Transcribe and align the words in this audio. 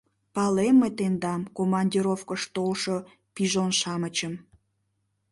Палем 0.35 0.75
мый 0.81 0.91
тендам, 0.97 1.41
командировкыш 1.57 2.41
толшо 2.55 2.97
пижон-шамычым. 3.33 4.33